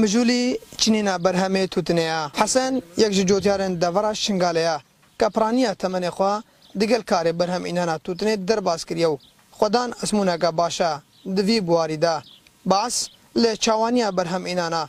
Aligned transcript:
Mijulî 0.00 0.58
çinîna 0.76 1.14
berhemê 1.16 1.66
tûtinê 1.74 2.00
ye. 2.12 2.30
Hesen 2.42 2.82
yek 2.96 3.12
ji 3.12 3.22
cotyarên 3.26 3.80
devera 3.80 4.10
şingalê 4.24 4.58
ye 4.62 4.76
ke 5.18 5.28
piraniya 5.34 5.72
temenê 5.72 6.08
xwe 6.08 6.42
di 6.80 6.86
gel 6.88 7.00
karê 7.02 7.38
berhem 7.38 7.66
înana 7.66 7.96
tûtinê 7.96 8.48
derbas 8.48 8.84
kiriye 8.84 9.06
û 9.06 9.16
xwedan 9.58 9.90
ezmûneke 10.02 10.56
baş 10.56 10.80
e 10.80 10.90
di 11.36 11.42
vî 11.48 11.66
buwarî 11.66 12.02
de 12.02 12.14
bas 12.66 13.08
lê 13.36 13.56
çawaniya 13.56 14.16
berhem 14.16 14.46
înana 14.46 14.88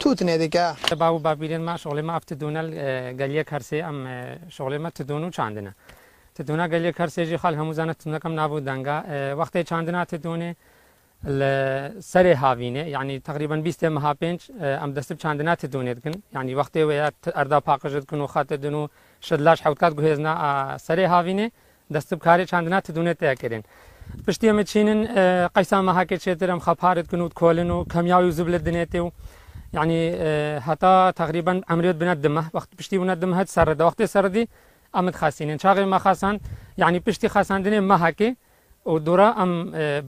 tûtinê 0.00 0.40
dike. 0.40 0.66
Bav 1.00 1.12
û 1.20 1.24
babîrên 1.24 1.58
me 1.60 1.70
şoxlê 1.74 2.02
me 2.02 2.12
ev 2.12 2.20
tidûne 2.20 2.62
geliyek 3.18 3.48
hersê 3.48 3.76
em 3.88 3.98
şoxlê 4.50 4.78
me 4.78 4.90
tidûn 4.90 5.22
û 5.28 5.32
çandine. 5.32 5.74
Tidûna 6.38 6.66
geliyek 6.70 6.96
hersê 6.96 7.24
jî 7.24 7.34
xal 7.34 7.54
hemû 7.54 7.74
zane 7.74 7.92
tûnekam 7.94 8.36
nav 8.36 8.50
û 8.58 8.66
denga 8.66 9.04
wextê 9.38 9.64
çandina 9.64 10.02
tidûnê 10.04 10.54
سر 12.00 12.26
هاوینه 12.36 12.88
یعنی 12.90 13.20
تقریبا 13.20 13.56
20 13.56 13.84
مها 13.84 14.14
پنج 14.14 14.50
ام 14.60 14.92
دست 14.92 15.12
چاندنات 15.12 15.66
دونید 15.66 16.02
کن 16.04 16.10
یعنی 16.34 16.54
وقتی 16.54 16.82
و 16.82 17.08
اردا 17.34 17.60
پاقجت 17.60 18.06
کن 18.06 18.20
و 18.20 18.26
خاطر 18.26 18.56
دنو 18.56 18.88
شدلاش 19.22 19.60
حوتکات 19.62 19.94
گوهزنا 19.94 20.78
سر 20.78 21.00
هاوینه 21.00 21.50
دست 21.94 22.14
کاری 22.14 22.46
چاندنات 22.46 22.90
دونید 22.90 23.16
تیا 23.16 23.34
کرین 23.34 23.62
پشتی 24.26 24.48
ام 24.48 24.62
چینن 24.62 25.48
قیسا 25.54 25.82
مها 25.82 26.04
که 26.04 26.18
چترم 26.18 26.58
خپارت 26.58 27.06
کن 27.08 27.20
و 27.20 27.28
کولن 27.28 27.70
و 27.70 27.84
کمیاوی 27.84 28.30
زبل 28.30 28.58
دنیته 28.58 29.00
و 29.00 29.10
يعني 29.74 30.10
حتى 30.58 31.12
تقريبا 31.16 31.60
عمريت 31.68 31.96
بنات 31.96 32.18
دمه 32.18 32.44
وقت 32.54 32.68
بشتي 32.78 32.98
بنات 32.98 33.18
دمه 33.20 33.36
هاد 33.36 33.46
سرد 33.46 33.80
وقت 33.80 34.04
سردي 34.04 34.48
امد 34.94 35.14
خاسين 35.16 35.58
شاغي 35.58 35.84
ما 35.84 35.98
خاسان 35.98 36.40
يعني 36.78 36.98
بشتي 36.98 37.28
خاسان 37.28 37.62
دني 37.62 37.80
ما 37.80 38.08
هكي 38.08 38.36
ودورا 38.86 39.28
ام 39.42 39.52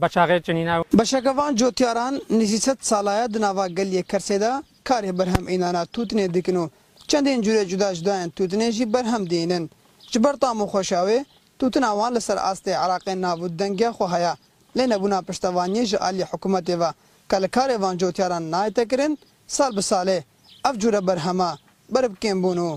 بچاغه 0.01 0.35
چنینا 0.47 0.75
بشگوان 0.99 1.51
جوتیاران 1.59 2.13
نسیست 2.39 2.77
سالایه 2.91 3.25
دناوا 3.35 3.65
گل 3.77 3.89
یک 3.97 4.05
کرسیدا 4.11 4.51
کاری 4.87 5.11
برهم 5.19 5.45
اینانا 5.51 5.81
توتنه 5.93 6.25
دکنو 6.35 6.63
چندین 7.09 7.39
جوره 7.45 7.63
جدا 7.71 7.89
جدا 7.97 8.13
ان 8.23 8.29
توتنه 8.37 8.67
جی 8.77 8.85
برهم 8.93 9.23
دینن 9.33 9.63
جبرتا 10.11 10.49
مو 10.59 10.65
خوشاوه 10.73 11.17
توتن 11.59 11.83
اوان 11.91 12.11
لسر 12.17 12.37
آسته 12.49 12.71
عراق 12.83 13.09
نابود 13.25 13.51
دنگه 13.59 13.89
خو 13.97 14.05
هيا 14.13 14.33
لنه 14.77 14.97
بنا 15.03 15.19
پشتوانی 15.27 15.83
ج 15.91 15.93
عالی 16.05 16.23
حکومت 16.31 16.67
و 16.81 16.83
کل 17.31 17.45
کاری 17.55 17.75
وان 17.81 17.95
جوتیاران 18.01 18.43
نایته 18.53 18.83
کرن 18.89 19.13
سال 19.47 19.71
بساله 19.77 20.17
اف 20.65 20.75
جوره 20.81 21.01
برهما 21.07 21.51
برب 21.93 22.13
کیم 22.21 22.37
بونو 22.43 22.69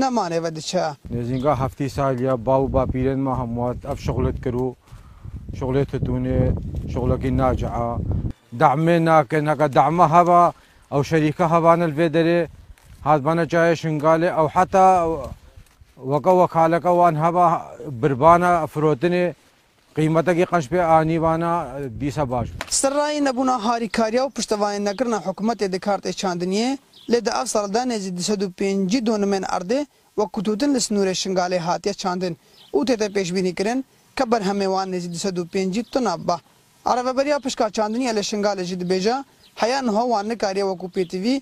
نمانه 0.00 0.38
ودچا 0.44 0.86
نزینگا 1.10 1.52
هفتی 1.62 1.88
سال 1.88 2.14
یا 2.26 2.36
باو 2.36 2.68
با 2.68 2.82
پیرن 2.92 3.18
ما 3.18 3.34
هموات 3.34 3.78
اف 3.86 3.98
شغلت 4.00 4.38
کرو 4.44 4.66
شغلتها 5.58 5.98
توني 6.06 6.38
شغلك 6.94 7.22
ناجعة 7.42 7.88
دعمنا 8.62 9.16
كنا 9.30 9.54
دعمها 9.78 10.22
با 10.28 10.42
أو 10.94 11.00
شريكها 11.10 11.58
بان 11.64 11.80
الفيدري 11.88 12.38
هذا 13.06 13.22
بنا 13.26 13.44
جاي 13.52 13.76
شنقالي 13.80 14.30
أو 14.40 14.46
حتى 14.56 14.84
وقا 16.12 16.32
وكالك 16.42 16.84
وانها 16.98 17.28
با 17.36 17.46
بربانا 18.00 18.66
فروتني 18.72 19.24
قیمت 19.96 20.26
کې 20.36 20.44
قنش 20.50 20.66
په 20.72 20.80
آنی 20.98 21.18
وانا 21.18 21.50
20 22.00 22.24
باج 22.24 22.46
سرای 22.70 23.20
نبونا 23.20 23.56
هاری 23.66 23.88
کاریا 23.88 24.22
او 24.22 24.30
پښتوای 24.30 24.80
نګرنا 24.88 25.20
حکومت 25.26 25.64
د 25.64 25.76
کارت 25.76 26.04
چاندنی 26.20 26.76
له 27.08 27.18
د 27.18 27.28
افسر 27.28 27.66
د 27.66 27.76
نه 27.78 27.96
205 27.96 29.00
دونمن 29.08 29.44
ارده 29.44 29.86
و 30.16 30.26
کتودن 30.32 30.76
لسنور 30.76 31.14
شنګاله 31.14 31.60
هاتیا 31.68 31.92
چاندن 31.92 32.32
او 32.74 32.84
ته 32.84 33.08
پیش 33.08 33.32
بینی 33.32 33.52
کړن 33.60 33.78
كبر 34.18 34.40
هميوان 34.48 34.86
نزيد 34.94 35.14
سدو 35.24 35.42
بينجي 35.52 35.82
تنابا 35.92 36.36
عربة 36.90 37.12
بريا 37.18 37.36
پشکا 37.44 37.66
چاندنی 37.76 38.06
الشنگا 38.12 38.52
لجید 38.58 38.82
بیجا 38.90 39.16
حیا 39.60 39.78
نه 39.86 39.94
وان 40.12 40.28
کاری 40.42 40.62
وکو 40.70 40.86
پی 40.94 41.02
تی 41.10 41.18
وی 41.24 41.34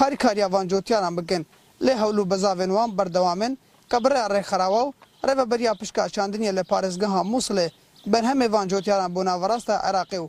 هر 0.00 0.12
کاری 0.22 0.42
وان 0.54 0.64
جوتیا 0.70 0.98
نام 1.04 1.14
بکن 1.16 1.42
له 1.84 1.92
حولو 2.00 2.22
بزاون 2.30 2.70
وان 2.76 2.90
بر 2.98 3.06
دوامن 3.16 3.52
قبر 3.90 4.12
ر 4.32 4.42
خراو 4.48 4.86
ر 5.26 5.44
بریا 5.50 5.72
پشکا 5.80 6.02
چاندنی 6.14 6.48
ل 6.58 6.60
پارسگه 6.70 7.10
موسله 7.32 7.66
بر 8.12 8.22
هم 8.28 8.40
وان 8.54 8.66
جوتیا 8.70 8.96
نام 9.00 9.12
بونا 9.16 9.32
ورسته 9.42 9.72
عراقی 9.88 10.20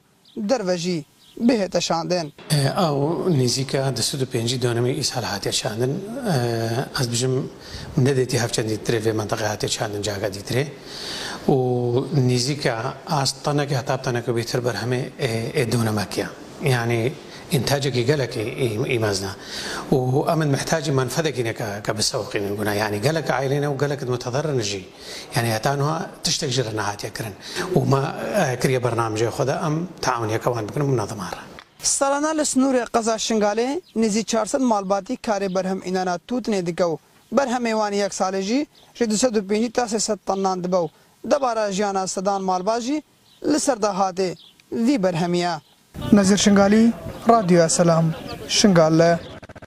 در 0.50 0.62
وجی 0.70 0.98
بهێتە 1.48 1.80
شاندێن 1.90 2.28
ئەو 2.80 2.96
اه، 3.06 3.30
نزیکە 3.42 3.82
دەسود 3.98 4.22
و 4.24 4.28
پێنج 4.34 4.50
دوانەمی 4.64 4.94
ئیسال 5.00 5.24
هااتێ 5.32 5.52
چاندن 5.60 5.94
ئەس 6.98 7.06
اه، 7.08 7.12
بژم 7.14 7.36
نەدێتی 8.08 8.38
هەفچەندی 8.44 8.78
ترێ 8.86 9.00
بێ 9.06 9.12
منطقه 9.22 9.44
هااتێ 9.52 9.68
چاندن 9.76 10.02
جاگە 10.08 10.30
دیترێ 10.36 10.66
و 11.56 11.58
نزیکە 12.30 12.76
ئاستانەکە 13.14 13.76
هەتاپتانەکە 13.80 14.32
بر 14.66 14.76
همه 14.84 15.00
اه، 15.06 15.08
ئێ 15.58 15.66
دونەمەکیە. 15.74 16.30
يعني 16.62 17.12
انتاجك 17.54 18.10
قالك 18.12 18.38
ايمازنا 18.92 19.34
وامن 19.92 20.52
محتاج 20.52 20.90
منفذك 20.90 21.40
انك 21.40 21.82
كبسوق 21.86 22.36
يعني 22.66 23.00
قلك 23.08 23.32
عائلنا 23.32 23.68
وقلك 23.68 24.04
متضرر 24.04 24.52
نجي 24.52 24.84
يعني 25.36 25.56
اتانها 25.56 26.10
تشتغل 26.24 26.80
هات 26.80 27.04
يكرن 27.04 27.34
وما 27.76 28.56
كريا 28.62 28.78
برنامج 28.80 29.22
ياخذها 29.22 29.68
ام 29.68 29.88
تعاون 30.02 30.30
يكوان 30.30 30.66
بكل 30.66 30.84
منظمه 30.84 31.30
سالانا 31.84 32.42
لسنور 32.42 32.84
قزا 32.84 33.18
شنغالي 33.18 33.82
نزي 33.96 34.24
تشارسن 34.24 34.62
مالباتي 34.62 35.20
كاري 35.24 35.48
برهم 35.48 35.82
انانا 35.88 36.20
توت 36.28 36.50
ندگو 36.50 36.92
برهم 37.32 37.66
ايوان 37.66 37.94
يك 37.94 38.14
سالجي 38.14 38.68
جدسد 39.02 39.38
بيني 39.50 39.72
ست 40.08 40.20
طنان 40.28 40.62
دبو 40.62 40.88
دبارا 41.32 41.70
جانا 41.72 42.06
سدان 42.06 42.42
مالباجي 42.42 43.04
لسرده 43.52 43.92
هاتي 43.92 44.36
ذي 44.86 44.98
برهميه 44.98 45.62
نظر 46.14 46.36
شنگالی 46.36 46.94
رادیو 47.28 47.60
اسلام 47.62 48.16
شنگال 48.48 49.18